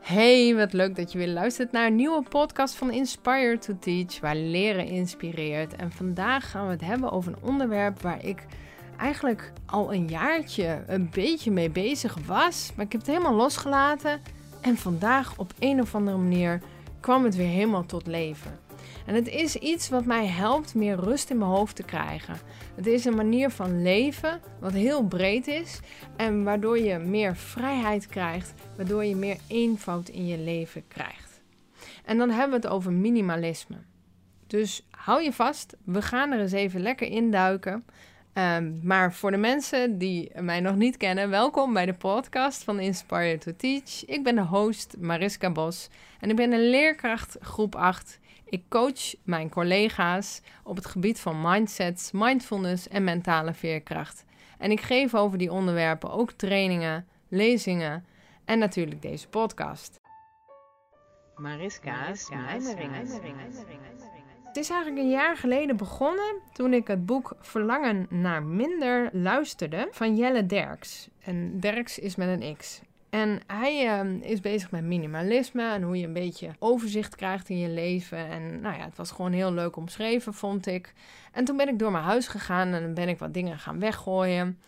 [0.00, 4.20] Hey, wat leuk dat je weer luistert naar een nieuwe podcast van Inspire to Teach,
[4.20, 5.76] waar leren inspireert.
[5.76, 8.46] En vandaag gaan we het hebben over een onderwerp waar ik
[8.98, 14.20] eigenlijk al een jaartje een beetje mee bezig was, maar ik heb het helemaal losgelaten.
[14.60, 16.60] En vandaag op een of andere manier
[17.00, 18.58] kwam het weer helemaal tot leven.
[19.06, 22.38] En het is iets wat mij helpt meer rust in mijn hoofd te krijgen.
[22.74, 25.80] Het is een manier van leven wat heel breed is
[26.16, 31.40] en waardoor je meer vrijheid krijgt, waardoor je meer eenvoud in je leven krijgt.
[32.04, 33.76] En dan hebben we het over minimalisme.
[34.46, 37.84] Dus hou je vast, we gaan er eens even lekker induiken.
[38.34, 42.80] Um, maar voor de mensen die mij nog niet kennen, welkom bij de podcast van
[42.80, 44.04] Inspire to Teach.
[44.04, 45.88] Ik ben de host Mariska Bos
[46.20, 48.18] en ik ben een leerkracht groep 8
[48.50, 54.24] ik coach mijn collega's op het gebied van mindsets, mindfulness en mentale veerkracht.
[54.58, 58.04] En ik geef over die onderwerpen ook trainingen, lezingen
[58.44, 60.00] en natuurlijk deze podcast.
[61.34, 63.06] Mariska's Mijmeringen.
[64.44, 69.88] Het is eigenlijk een jaar geleden begonnen toen ik het boek Verlangen naar minder luisterde
[69.90, 71.08] van Jelle Derks.
[71.20, 72.80] En Derks is met een X.
[73.10, 77.58] En hij ehm, is bezig met minimalisme en hoe je een beetje overzicht krijgt in
[77.58, 78.18] je leven.
[78.18, 80.92] En nou ja, het was gewoon heel leuk omschreven, vond ik.
[81.32, 84.58] En toen ben ik door mijn huis gegaan en ben ik wat dingen gaan weggooien.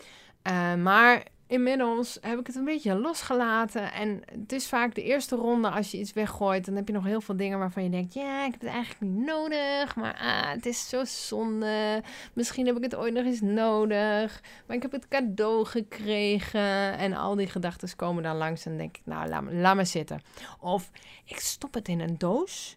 [0.51, 1.23] Uh, maar
[1.53, 3.93] inmiddels heb ik het een beetje losgelaten.
[3.93, 6.65] En het is vaak de eerste ronde als je iets weggooit.
[6.65, 9.01] Dan heb je nog heel veel dingen waarvan je denkt: ja, ik heb het eigenlijk
[9.01, 9.97] niet nodig.
[9.97, 12.03] Maar ah, het is zo zonde.
[12.33, 14.43] Misschien heb ik het ooit nog eens nodig.
[14.67, 16.99] Maar ik heb het cadeau gekregen.
[16.99, 18.67] En al die gedachten komen dan langs.
[18.67, 20.21] En denk ik: nou, laat, laat maar zitten.
[20.61, 20.91] Of
[21.25, 22.77] ik stop het in een doos.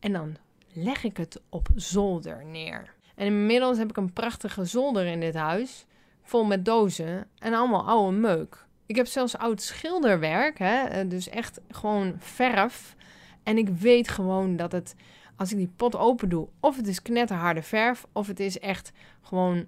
[0.00, 0.36] En dan
[0.72, 2.94] leg ik het op zolder neer.
[3.14, 5.86] En inmiddels heb ik een prachtige zolder in dit huis
[6.24, 8.66] vol met dozen en allemaal oude meuk.
[8.86, 12.96] Ik heb zelfs oud schilderwerk, hè, eh, dus echt gewoon verf.
[13.42, 14.94] En ik weet gewoon dat het,
[15.36, 18.92] als ik die pot open doe, of het is knetterharde verf, of het is echt
[19.22, 19.66] gewoon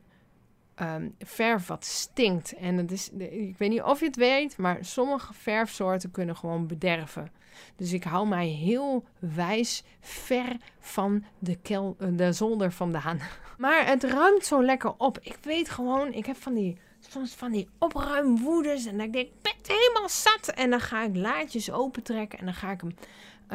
[0.81, 2.55] um, verf wat stinkt.
[2.55, 6.67] En het is, ik weet niet of je het weet, maar sommige verfsoorten kunnen gewoon
[6.67, 7.31] bederven.
[7.77, 13.21] Dus ik hou mij heel wijs ver van de, kel, eh, de zolder vandaan.
[13.59, 15.19] Maar het ruimt zo lekker op.
[15.23, 18.87] Ik weet gewoon, ik heb van die, soms van die opruimwoedes.
[18.87, 19.33] En dan denk ik,
[19.67, 20.49] helemaal zat.
[20.55, 22.39] En dan ga ik laadjes opentrekken.
[22.39, 22.95] En dan ga ik hem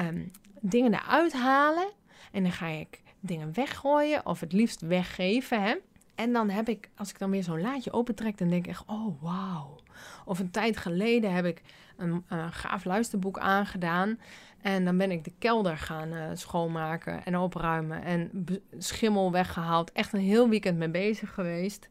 [0.07, 1.91] um, dingen eruit halen.
[2.31, 4.25] En dan ga ik dingen weggooien.
[4.25, 5.75] Of het liefst weggeven, hè.
[6.21, 8.83] En dan heb ik, als ik dan weer zo'n laadje opentrek, dan denk ik echt,
[8.85, 9.79] oh wauw.
[10.25, 11.61] Of een tijd geleden heb ik
[11.97, 14.19] een, een gaaf luisterboek aangedaan.
[14.61, 18.03] En dan ben ik de kelder gaan uh, schoonmaken en opruimen.
[18.03, 18.45] En
[18.77, 19.91] schimmel weggehaald.
[19.91, 21.89] Echt een heel weekend mee bezig geweest.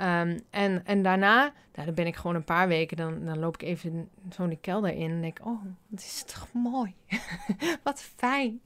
[0.00, 3.54] Um, en, en daarna, nou, dan ben ik gewoon een paar weken, dan, dan loop
[3.54, 6.94] ik even zo die kelder in en denk, oh, wat is toch mooi.
[7.82, 8.60] wat fijn.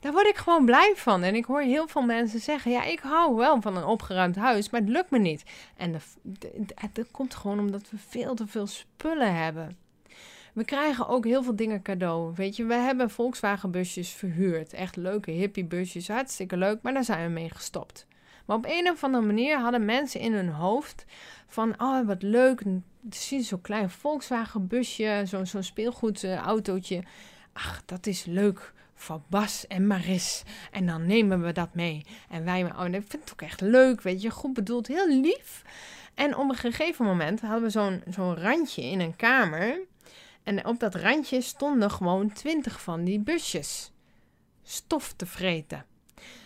[0.00, 1.22] Daar word ik gewoon blij van.
[1.22, 4.70] En ik hoor heel veel mensen zeggen, ja, ik hou wel van een opgeruimd huis,
[4.70, 5.42] maar het lukt me niet.
[5.76, 5.92] En
[6.92, 9.76] dat komt gewoon omdat we veel te veel spullen hebben.
[10.52, 12.32] We krijgen ook heel veel dingen cadeau.
[12.34, 14.72] Weet je, we hebben Volkswagen busjes verhuurd.
[14.72, 18.06] Echt leuke hippie busjes, hartstikke leuk, maar daar zijn we mee gestopt.
[18.44, 21.04] Maar op een of andere manier hadden mensen in hun hoofd
[21.46, 22.62] van, oh wat leuk,
[23.10, 27.02] zie zo'n klein Volkswagen busje, zo'n zo speelgoedautootje.
[27.52, 30.42] Ach, dat is leuk voor Bas en Maris.
[30.70, 32.04] En dan nemen we dat mee.
[32.28, 35.62] En wij, oh, ik vind het ook echt leuk, weet je, goed bedoeld, heel lief.
[36.14, 39.80] En op een gegeven moment hadden we zo'n zo'n randje in een kamer.
[40.42, 43.92] En op dat randje stonden gewoon twintig van die busjes.
[44.62, 45.84] Stof te vreten.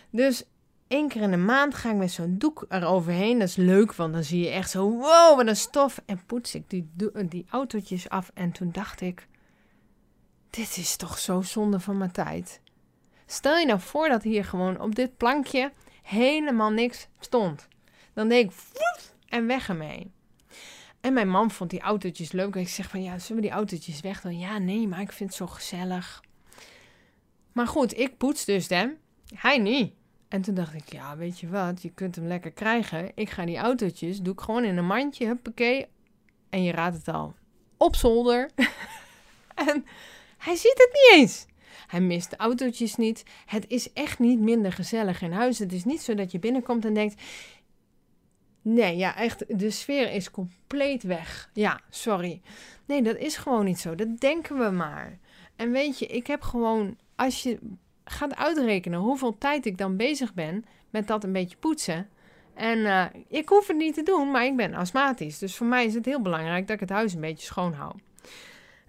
[0.09, 0.43] Dus
[0.89, 3.39] één keer in de maand ga ik met zo'n doek eroverheen.
[3.39, 6.01] Dat is leuk, want dan zie je echt zo, wow, wat een stof.
[6.05, 6.89] En poets ik die,
[7.29, 8.31] die autootjes af.
[8.33, 9.27] En toen dacht ik,
[10.49, 12.61] dit is toch zo zonde van mijn tijd.
[13.25, 15.71] Stel je nou voor dat hier gewoon op dit plankje
[16.03, 17.67] helemaal niks stond.
[18.13, 20.11] Dan deed ik, woef, en weg ermee.
[21.01, 22.55] En mijn man vond die autootjes leuk.
[22.55, 24.39] En ik zeg van, ja, zullen we die autootjes weg doen?
[24.39, 26.23] Ja, nee, maar ik vind het zo gezellig.
[27.51, 28.97] Maar goed, ik poets dus hem.
[29.35, 29.93] Hij niet.
[30.29, 33.11] En toen dacht ik, ja, weet je wat, je kunt hem lekker krijgen.
[33.15, 35.87] Ik ga die autootjes, doe ik gewoon in een mandje, huppakee.
[36.49, 37.33] En je raadt het al,
[37.77, 38.49] op zolder.
[39.69, 39.85] en
[40.37, 41.45] hij ziet het niet eens.
[41.87, 43.23] Hij mist de autootjes niet.
[43.45, 45.59] Het is echt niet minder gezellig in huis.
[45.59, 47.21] Het is niet zo dat je binnenkomt en denkt...
[48.61, 51.49] Nee, ja, echt, de sfeer is compleet weg.
[51.53, 52.41] Ja, sorry.
[52.85, 53.95] Nee, dat is gewoon niet zo.
[53.95, 55.19] Dat denken we maar.
[55.55, 57.59] En weet je, ik heb gewoon, als je
[58.11, 62.09] gaat uitrekenen hoeveel tijd ik dan bezig ben met dat een beetje poetsen.
[62.53, 65.39] En uh, ik hoef het niet te doen, maar ik ben astmatisch.
[65.39, 67.93] Dus voor mij is het heel belangrijk dat ik het huis een beetje schoon hou.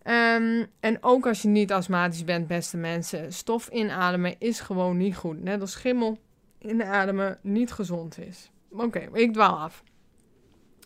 [0.03, 5.17] Ehm, en ook als je niet astmatisch bent, beste mensen, stof inademen is gewoon niet
[5.17, 5.43] goed.
[5.43, 6.19] Net als schimmel
[6.59, 8.51] inademen niet gezond is.
[8.71, 9.83] Oké, ik dwaal af.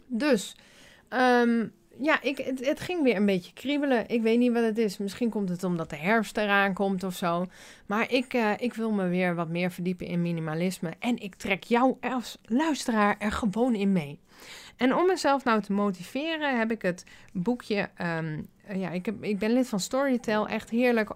[0.06, 0.56] Dus,
[1.08, 4.08] um, ja, ik, het, het, ging weer een beetje kriebelen.
[4.08, 4.98] Ik weet niet wat het is.
[4.98, 7.46] Misschien komt het omdat de herfst eraan komt of zo.
[7.86, 10.92] Maar ik, uh, ik wil me weer wat meer verdiepen in minimalisme.
[10.98, 14.18] En ik trek jou als luisteraar er gewoon in mee.
[14.76, 17.90] En om mezelf nou te motiveren, heb ik het boekje.
[18.18, 20.48] Um, ja, ik, heb, ik ben lid van Storytel.
[20.48, 21.10] Echt heerlijk.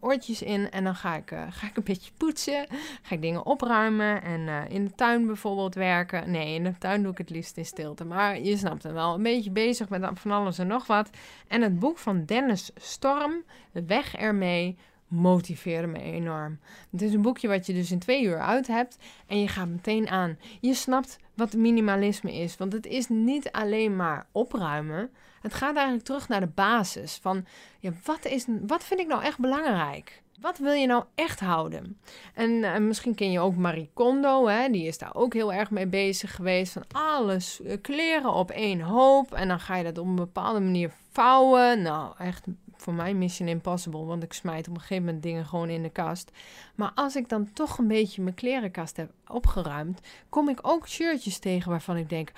[0.00, 0.70] Oortjes in.
[0.70, 2.66] En dan ga ik, uh, ga ik een beetje poetsen.
[3.02, 4.22] Ga ik dingen opruimen.
[4.22, 6.30] En in de tuin bijvoorbeeld werken.
[6.30, 8.04] Nee, in de tuin doe ik het liefst in stilte.
[8.04, 9.14] Maar je snapt het wel.
[9.14, 11.10] Een beetje bezig met van alles en nog wat.
[11.48, 13.42] En het boek van Dennis Storm.
[13.72, 14.76] Weg ermee
[15.12, 16.58] motiveerde me enorm.
[16.90, 19.68] Het is een boekje wat je dus in twee uur uit hebt en je gaat
[19.68, 20.38] meteen aan.
[20.60, 25.10] Je snapt wat minimalisme is, want het is niet alleen maar opruimen.
[25.42, 27.46] Het gaat eigenlijk terug naar de basis van
[27.78, 30.22] ja, wat, is, wat vind ik nou echt belangrijk?
[30.40, 32.00] Wat wil je nou echt houden?
[32.34, 34.68] En misschien ken je ook Marie Kondo, hè?
[34.68, 36.72] die is daar ook heel erg mee bezig geweest.
[36.72, 39.32] Van alles eh, kleren op één hoop.
[39.32, 41.82] En dan ga je dat op een bepaalde manier vouwen.
[41.82, 42.46] Nou, echt
[42.82, 45.90] voor mij Mission Impossible, want ik smijt op een gegeven moment dingen gewoon in de
[45.90, 46.30] kast.
[46.74, 51.38] Maar als ik dan toch een beetje mijn klerenkast heb opgeruimd, kom ik ook shirtjes
[51.38, 52.32] tegen waarvan ik denk: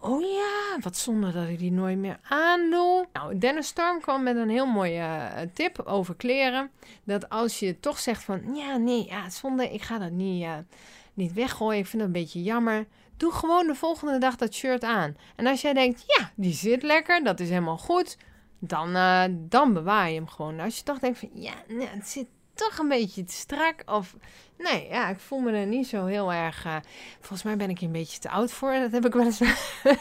[0.00, 3.06] oh ja, wat zonde dat ik die nooit meer aandoe.
[3.12, 6.70] Nou, Dennis Storm kwam met een heel mooie uh, tip over kleren.
[7.04, 10.56] Dat als je toch zegt van ja, nee, ja, zonde, ik ga dat niet, uh,
[11.14, 12.86] niet weggooien, ik vind het een beetje jammer.
[13.16, 15.16] Doe gewoon de volgende dag dat shirt aan.
[15.36, 18.16] En als jij denkt, ja, die zit lekker, dat is helemaal goed
[18.58, 20.60] dan, uh, dan bewaar je hem gewoon.
[20.60, 23.82] Als je toch denkt van, ja, nee, het zit toch een beetje te strak.
[23.86, 24.16] Of,
[24.58, 26.64] nee, ja, ik voel me er niet zo heel erg...
[26.66, 26.76] Uh,
[27.18, 28.72] volgens mij ben ik een beetje te oud voor.
[28.72, 29.42] Dat heb ik wel eens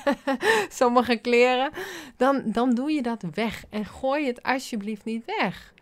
[0.70, 1.72] sommige kleren.
[2.18, 3.64] Dan, dan doe je dat weg.
[3.70, 5.74] En gooi het alsjeblieft niet weg.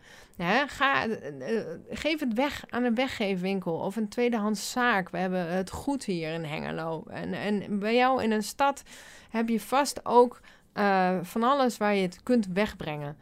[0.68, 5.10] Ga, uh, geef het weg aan een weggeefwinkel of een tweedehands zaak.
[5.10, 7.04] We hebben het goed hier in Hengelo.
[7.08, 8.84] En, en bij jou in een stad
[9.30, 10.42] heb je vast ook
[10.78, 13.18] uh, van alles waar je het kunt wegbrengen.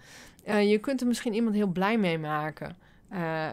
[0.47, 2.77] Uh, je kunt er misschien iemand heel blij mee maken.
[3.13, 3.47] Uh,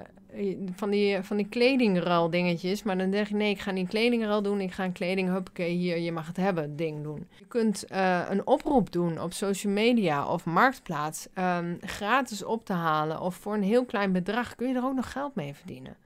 [0.75, 2.82] van die, van die kledingruil dingetjes.
[2.82, 4.61] Maar dan denk je, nee, ik ga niet kledingruil doen.
[4.61, 7.26] Ik ga een kleding, huppakee, hier, je mag het hebben, ding doen.
[7.38, 7.85] Je kunt
[8.29, 11.29] een oproep doen op social media of marktplaats.
[11.35, 13.20] Um, gratis op te halen.
[13.20, 15.97] Of voor een heel klein bedrag kun je er ook nog geld mee verdienen.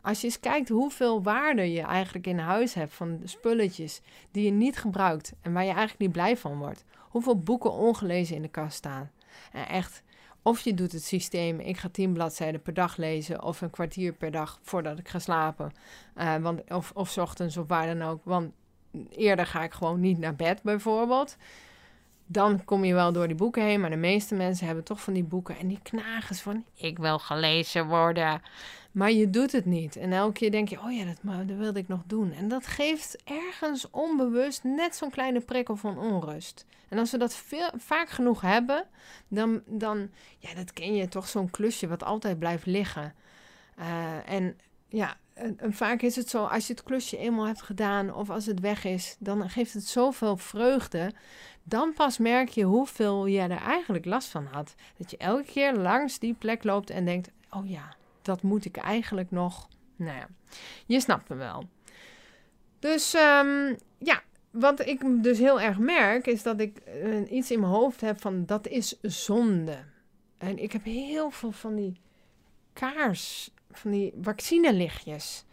[0.00, 4.00] Als je eens kijkt hoeveel waarde je eigenlijk in huis hebt van spulletjes
[4.30, 8.36] die je niet gebruikt en waar je eigenlijk niet blij van wordt hoeveel boeken ongelezen
[8.36, 9.10] in de kast staan.
[9.52, 10.02] En echt,
[10.42, 14.12] of je doet het systeem, ik ga tien bladzijden per dag lezen of een kwartier
[14.12, 15.72] per dag voordat ik ga slapen.
[16.16, 18.20] Uh, want, of, of ochtends of waar dan ook.
[18.24, 18.52] Want
[19.10, 21.36] eerder ga ik gewoon niet naar bed bijvoorbeeld.
[22.32, 25.12] Dan kom je wel door die boeken heen, maar de meeste mensen hebben toch van
[25.12, 28.42] die boeken en die knagen van ik wil gelezen worden.
[28.92, 29.96] Maar je doet het niet.
[29.96, 32.32] En elke keer denk je, oh ja, dat, wilde ik nog doen.
[32.32, 36.66] En dat geeft ergens onbewust net zo'n kleine prikkel van onrust.
[36.88, 38.86] En als we dat veel, vaak genoeg hebben,
[39.28, 43.14] dan, dan ja, dat ken je toch zo'n klusje wat altijd blijft liggen.
[43.78, 44.56] Uh, en
[44.88, 48.46] ja, en, vaak is het zo, als je het klusje eenmaal hebt gedaan of als
[48.46, 51.12] het weg is, dan geeft het zoveel vreugde.
[51.62, 54.74] Dan pas merk je hoeveel je er eigenlijk last van had.
[54.96, 58.76] Dat je elke keer langs die plek loopt en denkt, oh ja, dat moet ik
[58.76, 59.68] eigenlijk nog.
[59.96, 60.28] Nou ja,
[60.86, 61.64] je snapt me wel.
[62.78, 67.60] Dus um, ja, wat ik dus heel erg merk, is dat ik uh, iets in
[67.60, 69.78] mijn hoofd heb van dat is zonde.
[70.38, 72.00] En ik heb heel veel van die
[72.72, 75.44] kaars, van die vaccinelichtjes,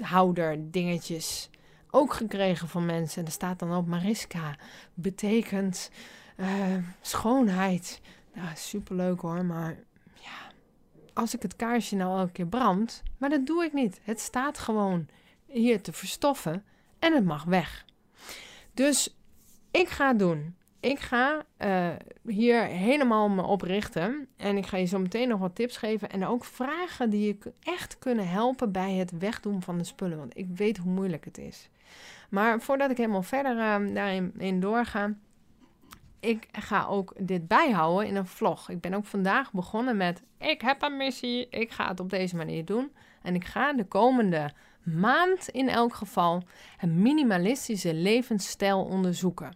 [0.00, 1.50] houder dingetjes,
[1.90, 3.20] ook gekregen van mensen.
[3.20, 4.56] En er staat dan op Mariska,
[4.94, 5.90] betekent
[6.36, 6.46] uh,
[7.00, 8.00] schoonheid.
[8.34, 9.76] Nou, superleuk hoor, maar
[11.18, 14.00] als ik het kaarsje nou elke keer brand, maar dat doe ik niet.
[14.02, 15.06] Het staat gewoon
[15.46, 16.64] hier te verstoffen
[16.98, 17.84] en het mag weg.
[18.74, 19.16] Dus
[19.70, 20.56] ik ga het doen.
[20.80, 21.90] Ik ga uh,
[22.26, 24.28] hier helemaal me op richten.
[24.36, 26.10] En ik ga je zo meteen nog wat tips geven.
[26.10, 30.18] En ook vragen die je echt kunnen helpen bij het wegdoen van de spullen.
[30.18, 31.68] Want ik weet hoe moeilijk het is.
[32.28, 35.14] Maar voordat ik helemaal verder uh, daarin in doorga,
[36.20, 38.70] ik ga ook dit bijhouden in een vlog.
[38.70, 42.36] Ik ben ook vandaag begonnen met: ik heb een missie, ik ga het op deze
[42.36, 42.92] manier doen.
[43.22, 46.42] En ik ga de komende maand in elk geval
[46.80, 49.52] een minimalistische levensstijl onderzoeken.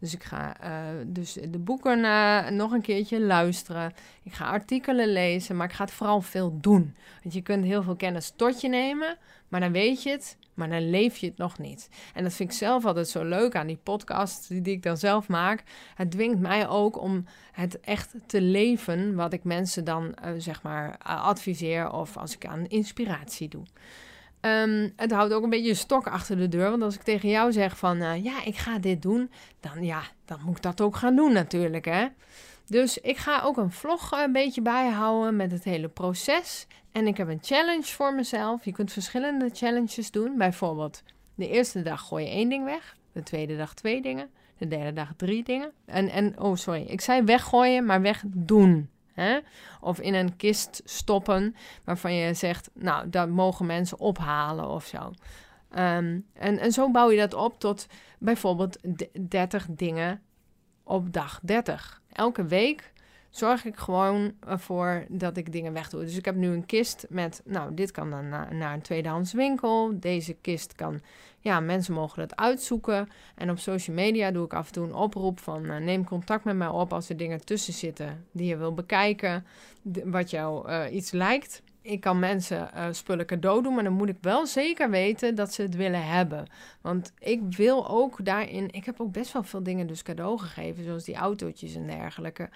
[0.00, 3.92] Dus ik ga uh, dus de boeken uh, nog een keertje luisteren.
[4.22, 6.96] Ik ga artikelen lezen, maar ik ga het vooral veel doen.
[7.22, 9.16] Want je kunt heel veel kennis tot je nemen,
[9.48, 11.88] maar dan weet je het maar dan leef je het nog niet.
[12.14, 15.28] En dat vind ik zelf altijd zo leuk aan die podcast die, ik dan zelf
[15.28, 15.62] maak.
[15.94, 20.62] Het dwingt mij ook om het echt te leven wat ik mensen dan uh, zeg
[20.62, 23.62] maar adviseer of als ik aan inspiratie doe.
[24.40, 26.70] Um, het houdt ook een beetje een stok achter de deur.
[26.70, 29.30] Want als ik tegen jou zeg van uh, ja, ik ga dit doen,
[29.60, 31.84] dan ja, dan moet ik dat ook gaan doen natuurlijk.
[31.84, 32.06] Hè?
[32.66, 36.66] Dus ik ga ook een vlog een beetje bijhouden met het hele proces.
[36.92, 38.64] En ik heb een challenge voor mezelf.
[38.64, 40.38] Je kunt verschillende challenges doen.
[40.38, 41.02] Bijvoorbeeld,
[41.34, 42.96] de eerste dag gooi je één ding weg.
[43.12, 44.30] De tweede dag twee dingen.
[44.58, 45.72] De derde dag drie dingen.
[45.84, 46.82] En, en oh, sorry.
[46.82, 48.88] Ik zei weggooien, maar wegdoen.
[49.12, 49.38] Hè?
[49.80, 54.98] Of in een kist stoppen waarvan je zegt, nou, dat mogen mensen ophalen of zo.
[55.78, 57.86] Um, en, en zo bouw je dat op tot
[58.18, 58.78] bijvoorbeeld
[59.28, 60.22] 30 dingen
[60.84, 62.02] op dag 30.
[62.12, 62.92] Elke week
[63.30, 66.00] zorg ik gewoon ervoor dat ik dingen wegdoe.
[66.00, 70.00] Dus ik heb nu een kist met, nou, dit kan dan naar, een tweedehands winkel.
[70.00, 71.00] Deze kist kan,
[71.40, 73.08] ja, mensen mogen het uitzoeken.
[73.34, 76.44] En op social media doe ik af en toe een oproep van, uh, neem contact
[76.44, 79.46] met mij op als er dingen tussen zitten die je wil bekijken,
[80.04, 81.62] wat jou uh, iets lijkt.
[81.84, 85.52] Ik kan mensen uh, spullen cadeau doen, maar dan moet ik wel zeker weten dat
[85.54, 86.46] ze het willen hebben.
[86.80, 88.68] Want ik wil ook daarin.
[88.70, 92.48] Ik heb ook best wel veel dingen dus cadeau gegeven, zoals die autootjes en dergelijke.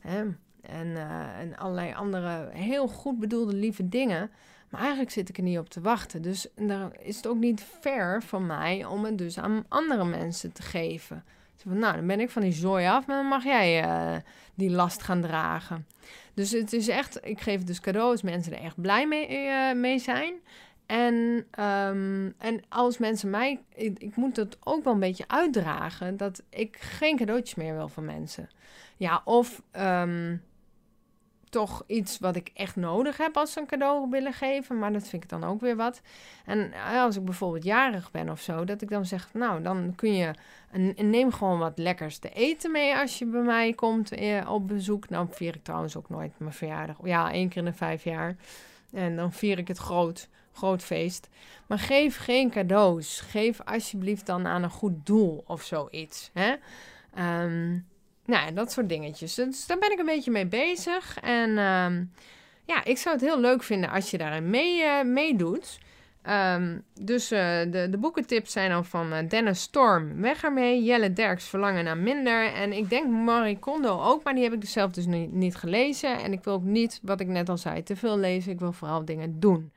[0.00, 0.22] Hè?
[0.60, 4.30] En, uh, en allerlei andere heel goed bedoelde lieve dingen.
[4.68, 6.22] Maar eigenlijk zit ik er niet op te wachten.
[6.22, 10.52] Dus dan is het ook niet fair van mij om het dus aan andere mensen
[10.52, 11.24] te geven.
[11.64, 14.16] Nou, dan ben ik van die zooi af, maar dan mag jij uh,
[14.54, 15.86] die last gaan dragen.
[16.34, 19.98] Dus het is echt, ik geef dus cadeaus, mensen er echt blij mee, uh, mee
[19.98, 20.34] zijn.
[20.86, 21.14] En,
[21.60, 26.42] um, en als mensen mij, ik, ik, moet het ook wel een beetje uitdragen dat
[26.50, 28.48] ik geen cadeautjes meer wil van mensen.
[28.96, 30.42] Ja, of um,
[31.54, 34.78] toch iets wat ik echt nodig heb als ze een cadeau willen geven.
[34.78, 36.00] Maar dat vind ik dan ook weer wat.
[36.44, 39.92] En eh, als ik bijvoorbeeld jarig ben of zo, dat ik dan zeg: Nou, dan
[39.96, 40.30] kun je.
[40.96, 45.08] neem gewoon wat lekkers te eten mee als je bij mij komt eh, op bezoek.
[45.08, 46.96] Nou, vier ik trouwens ook nooit mijn verjaardag.
[47.02, 48.36] Ja, één keer in de vijf jaar.
[48.92, 50.28] En dan vier ik het groot.
[50.52, 51.28] Groot feest.
[51.66, 53.20] Maar geef geen cadeaus.
[53.20, 56.30] Geef alsjeblieft dan aan een goed doel of zoiets.
[56.32, 56.54] Hè?
[57.42, 57.86] Um,
[58.24, 59.34] nou, dat soort dingetjes.
[59.34, 61.18] Dus daar ben ik een beetje mee bezig.
[61.20, 62.12] En um,
[62.64, 65.78] ja, ik zou het heel leuk vinden als je daarin mee, uh, meedoet.
[66.30, 67.38] Um, dus uh,
[67.70, 70.82] de, de boekentips zijn dan van uh, Dennis Storm, weg ermee.
[70.82, 72.52] Jelle Derks, Verlangen naar Minder.
[72.52, 75.56] En ik denk Marie Kondo ook, maar die heb ik dus zelf dus niet, niet
[75.56, 76.18] gelezen.
[76.18, 78.52] En ik wil ook niet, wat ik net al zei, te veel lezen.
[78.52, 79.72] Ik wil vooral dingen doen.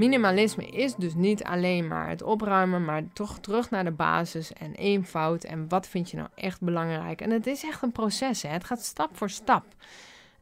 [0.00, 4.74] Minimalisme is dus niet alleen maar het opruimen, maar toch terug naar de basis en
[4.74, 5.44] eenvoud.
[5.44, 7.20] En wat vind je nou echt belangrijk?
[7.20, 8.48] En het is echt een proces, hè?
[8.48, 9.64] het gaat stap voor stap.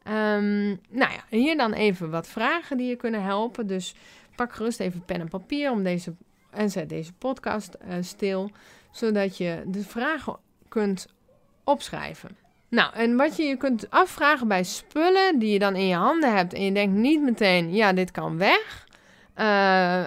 [0.07, 3.67] Um, nou ja, hier dan even wat vragen die je kunnen helpen.
[3.67, 3.95] Dus
[4.35, 6.13] pak gerust even pen en papier om deze,
[6.49, 8.51] en zet deze podcast uh, stil,
[8.91, 10.37] zodat je de vragen
[10.67, 11.07] kunt
[11.63, 12.37] opschrijven.
[12.69, 16.35] Nou, en wat je je kunt afvragen bij spullen die je dan in je handen
[16.35, 18.87] hebt en je denkt niet meteen, ja, dit kan weg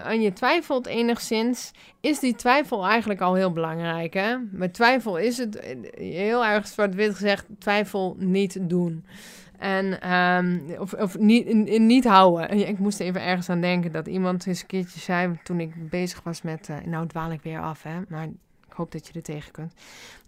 [0.04, 4.14] en je twijfelt enigszins, is die twijfel eigenlijk al heel belangrijk.
[4.14, 4.36] Hè?
[4.50, 9.04] Met twijfel is het eh, heel erg zwart-wit gezegd: twijfel niet doen.
[9.58, 12.68] En, um, of, of niet, niet houden.
[12.68, 16.22] Ik moest even ergens aan denken dat iemand eens een keertje zei toen ik bezig
[16.22, 16.68] was met.
[16.68, 18.00] Uh, nou, dwaal ik weer af, hè?
[18.08, 18.28] Maar
[18.72, 19.72] ik hoop dat je er tegen kunt.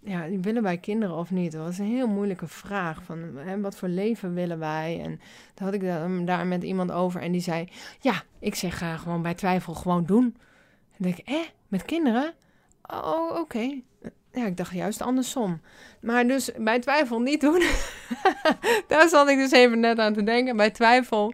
[0.03, 1.51] Ja, willen wij kinderen of niet?
[1.51, 3.03] Dat was een heel moeilijke vraag.
[3.03, 5.01] Van, hè, wat voor leven willen wij?
[5.03, 5.19] En
[5.53, 5.81] toen had ik
[6.25, 7.69] daar met iemand over en die zei...
[7.99, 10.35] Ja, ik zeg uh, gewoon bij twijfel gewoon doen.
[10.97, 12.33] En denk ik, eh, met kinderen?
[12.81, 13.81] Oh, oké.
[14.31, 15.61] Ja, ik dacht juist andersom.
[16.01, 17.63] Maar dus bij twijfel niet doen.
[18.87, 20.57] Daar zat ik dus even net aan te denken.
[20.57, 21.33] Bij twijfel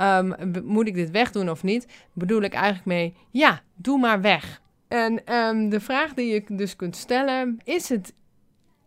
[0.00, 1.86] um, moet ik dit wegdoen of niet?
[2.12, 4.59] Bedoel ik eigenlijk mee, ja, doe maar weg.
[4.90, 8.14] En um, de vraag die je dus kunt stellen: is het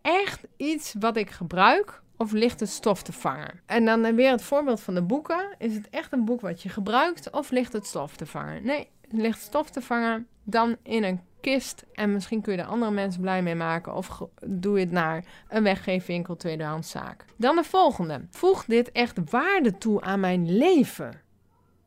[0.02, 2.02] echt iets wat ik gebruik?
[2.16, 3.60] Of ligt het stof te vangen?
[3.66, 5.54] En dan weer het voorbeeld van de boeken.
[5.58, 8.64] Is het echt een boek wat je gebruikt of ligt het stof te vangen?
[8.64, 11.84] Nee, ligt stof te vangen dan in een kist.
[11.92, 13.94] En misschien kun je er andere mensen blij mee maken.
[13.94, 17.24] Of doe je het naar een weggeefwinkel, tweedehandszaak.
[17.36, 18.26] Dan de volgende.
[18.30, 21.22] Voeg dit echt waarde toe aan mijn leven?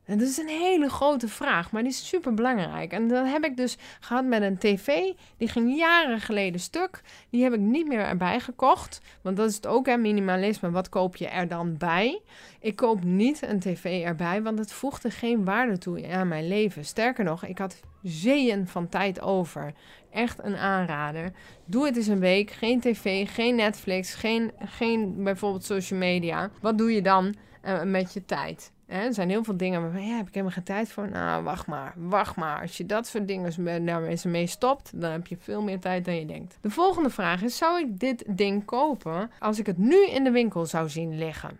[0.08, 2.92] En dat is een hele grote vraag, maar die is super belangrijk.
[2.92, 5.12] En dat heb ik dus gehad met een tv.
[5.38, 7.02] Die ging jaren geleden stuk.
[7.30, 9.02] Die heb ik niet meer erbij gekocht.
[9.22, 10.72] Want dat is het ook, hè, minimalisme.
[10.72, 12.22] Wat koop je er dan bij?
[12.60, 16.86] Ik koop niet een tv erbij, want het voegde geen waarde toe aan mijn leven.
[16.86, 19.74] Sterker nog, ik had zeeën van tijd over.
[20.12, 21.32] Echt een aanrader.
[21.66, 22.52] Doe het eens een week.
[22.52, 26.50] Geen tv, geen Netflix, geen, geen bijvoorbeeld social media.
[26.62, 27.36] Wat doe je dan?
[27.84, 28.72] Met je tijd.
[28.86, 31.10] Er zijn heel veel dingen waarvan, ja, heb ik helemaal geen tijd voor.
[31.10, 32.62] Nou, wacht maar, wacht maar.
[32.62, 36.16] Als je dat soort dingen daarmee mee stopt, dan heb je veel meer tijd dan
[36.16, 36.58] je denkt.
[36.62, 40.32] De volgende vraag is, zou ik dit ding kopen als ik het nu in de
[40.32, 41.60] winkel zou zien liggen?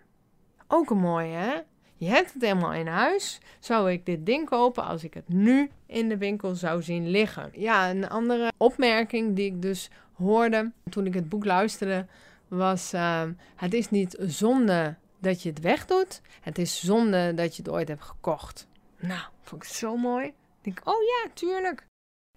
[0.68, 1.54] Ook een mooie, hè?
[1.98, 3.42] Je hebt het helemaal in huis.
[3.60, 7.50] Zou ik dit ding kopen als ik het nu in de winkel zou zien liggen?
[7.54, 12.06] Ja, een andere opmerking die ik dus hoorde toen ik het boek luisterde
[12.48, 13.22] was: uh,
[13.56, 16.22] Het is niet zonde dat je het wegdoet.
[16.42, 18.68] Het is zonde dat je het ooit hebt gekocht.
[19.00, 20.26] Nou, vond ik zo mooi.
[20.28, 21.86] Ik denk, oh ja, tuurlijk.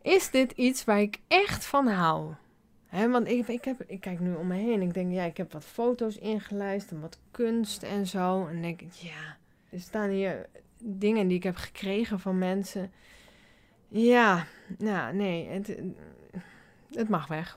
[0.03, 2.35] Is dit iets waar ik echt van hou?
[2.91, 4.83] Want ik, ik, heb, ik kijk nu om me heen.
[4.83, 8.47] Ik denk, ja, ik heb wat foto's ingelijst en wat kunst en zo.
[8.47, 9.37] En denk ik, ja,
[9.71, 12.93] er staan hier dingen die ik heb gekregen van mensen.
[13.89, 14.47] Ja,
[14.79, 15.77] nou, nee, het,
[16.91, 17.57] het mag weg.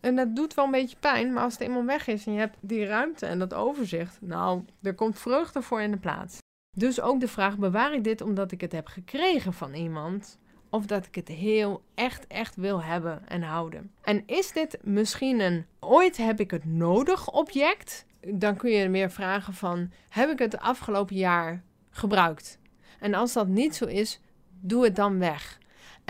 [0.00, 2.38] En dat doet wel een beetje pijn, maar als het eenmaal weg is en je
[2.38, 6.38] hebt die ruimte en dat overzicht, nou, er komt vreugde voor in de plaats.
[6.76, 10.38] Dus ook de vraag: bewaar ik dit omdat ik het heb gekregen van iemand?
[10.70, 13.90] Of dat ik het heel echt, echt wil hebben en houden?
[14.02, 18.06] En is dit misschien een ooit heb ik het nodig object?
[18.20, 22.58] Dan kun je meer vragen van: heb ik het afgelopen jaar gebruikt?
[23.00, 24.20] En als dat niet zo is,
[24.60, 25.58] doe het dan weg.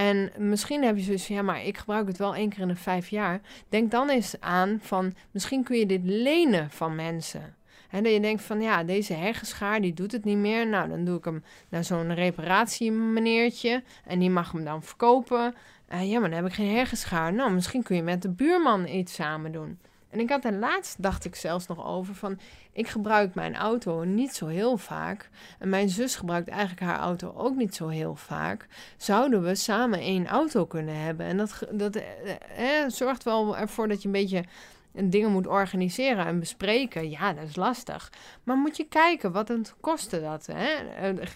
[0.00, 2.68] En misschien heb je zoiets van, ja, maar ik gebruik het wel één keer in
[2.68, 3.40] de vijf jaar.
[3.68, 7.56] Denk dan eens aan van, misschien kun je dit lenen van mensen.
[7.90, 10.68] En dat je denkt van, ja, deze heggenschaar, die doet het niet meer.
[10.68, 13.82] Nou, dan doe ik hem naar zo'n reparatiemeneertje.
[14.04, 15.54] En die mag hem dan verkopen.
[15.92, 17.32] Uh, ja, maar dan heb ik geen heggenschaar.
[17.32, 19.78] Nou, misschien kun je met de buurman iets samen doen.
[20.10, 22.38] En ik had er laatst, dacht ik zelfs nog over, van
[22.72, 25.28] ik gebruik mijn auto niet zo heel vaak.
[25.58, 28.66] En mijn zus gebruikt eigenlijk haar auto ook niet zo heel vaak.
[28.96, 31.26] Zouden we samen één auto kunnen hebben?
[31.26, 34.44] En dat, dat eh, eh, zorgt wel ervoor dat je een beetje
[34.92, 37.10] dingen moet organiseren en bespreken.
[37.10, 38.12] Ja, dat is lastig.
[38.42, 40.66] Maar moet je kijken, wat het kosten dat hè?
[40.74, 41.26] Eh,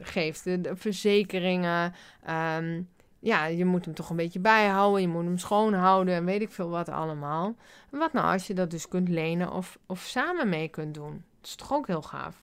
[0.00, 0.44] geeft.
[0.44, 1.94] De, verzekeringen,
[2.58, 2.88] um,
[3.24, 5.00] ja, je moet hem toch een beetje bijhouden.
[5.00, 7.54] Je moet hem schoonhouden en weet ik veel wat allemaal.
[7.90, 11.24] wat nou als je dat dus kunt lenen of, of samen mee kunt doen?
[11.40, 12.38] Dat is toch ook heel gaaf.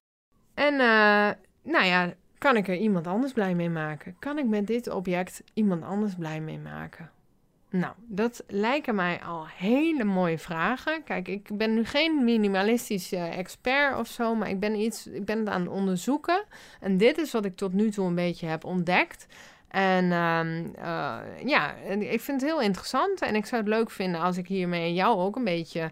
[0.54, 1.30] En uh,
[1.72, 4.16] nou ja, kan ik er iemand anders blij mee maken?
[4.20, 7.12] Kan ik met dit object iemand anders blij mee maken?
[7.70, 11.04] Nou, dat lijken mij al hele mooie vragen.
[11.04, 15.40] Kijk, ik ben nu geen minimalistisch expert of zo, maar ik ben, iets, ik ben
[15.40, 16.44] het aan het onderzoeken.
[16.80, 19.28] En dit is wat ik tot nu toe een beetje heb ontdekt.
[19.72, 23.22] En ehm, eh, ja, ik vind het heel interessant.
[23.22, 25.92] En ik zou het leuk vinden als ik hiermee jou ook een beetje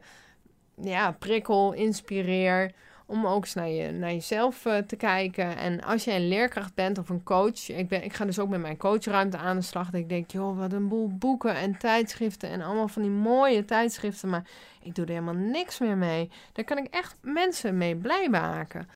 [0.81, 2.71] ja, prikkel, inspireer.
[3.05, 5.57] Om ook eens naar, je, naar jezelf uh, te kijken.
[5.57, 7.69] En als jij een leerkracht bent of een coach.
[7.69, 9.89] Ik, ben, ik ga dus ook met mijn coachruimte aan de slag.
[9.89, 12.49] Dat ik denk, joh, wat een boel boeken en tijdschriften.
[12.49, 14.29] En allemaal van die mooie tijdschriften.
[14.29, 14.43] Maar
[14.81, 16.29] ik doe er helemaal niks meer mee.
[16.53, 18.87] Daar kan ik echt mensen mee blij maken.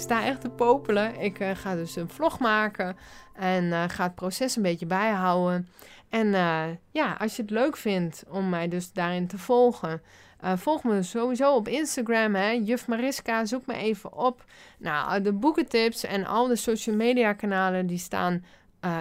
[0.00, 1.20] Sta echt te popelen.
[1.20, 2.96] Ik uh, ga dus een vlog maken
[3.34, 5.68] en uh, ga het proces een beetje bijhouden.
[6.08, 10.02] En uh, ja, als je het leuk vindt om mij dus daarin te volgen,
[10.42, 13.44] volg me sowieso op Instagram, hè, Juf Mariska.
[13.44, 14.44] Zoek me even op.
[14.78, 18.44] Nou, de boekentips en al de social media kanalen die staan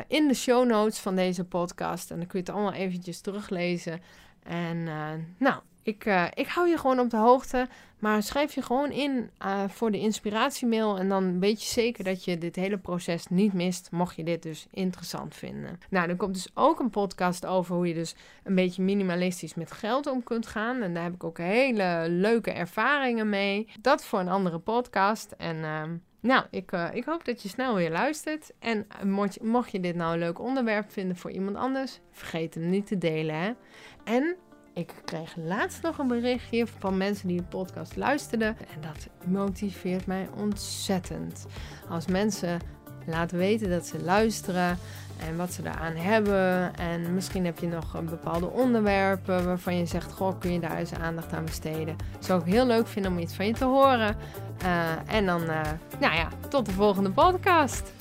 [0.08, 2.12] in de show notes van deze podcast.
[2.12, 4.02] En dan kun je het allemaal eventjes teruglezen.
[4.44, 4.84] En
[5.38, 7.68] nou, ik, uh, ik hou je gewoon op de hoogte.
[8.00, 10.98] Maar schrijf je gewoon in uh, voor de inspiratiemail.
[10.98, 13.92] En dan weet je zeker dat je dit hele proces niet mist.
[13.92, 15.80] Mocht je dit dus interessant vinden.
[15.90, 19.72] Nou, er komt dus ook een podcast over hoe je dus een beetje minimalistisch met
[19.72, 20.82] geld om kunt gaan.
[20.82, 23.68] En daar heb ik ook hele leuke ervaringen mee.
[23.82, 25.32] Dat voor een andere podcast.
[25.38, 25.84] En uh,
[26.20, 28.52] nou, ik, uh, ik hoop dat je snel weer luistert.
[28.60, 32.70] En mocht, mocht je dit nou een leuk onderwerp vinden voor iemand anders, vergeet hem
[32.70, 33.36] niet te delen.
[33.36, 33.52] Hè?
[34.04, 34.36] En
[34.80, 38.48] ik kreeg laatst nog een berichtje van mensen die de podcast luisterden.
[38.48, 41.46] En dat motiveert mij ontzettend.
[41.90, 42.60] Als mensen
[43.06, 44.78] laten weten dat ze luisteren
[45.28, 46.76] en wat ze daaraan hebben.
[46.76, 50.94] En misschien heb je nog bepaalde onderwerpen waarvan je zegt: Goh, kun je daar eens
[50.94, 51.96] aandacht aan besteden?
[52.20, 54.16] Zou ik heel leuk vinden om iets van je te horen.
[54.64, 55.62] Uh, en dan, uh,
[56.00, 57.92] nou ja, tot de volgende podcast.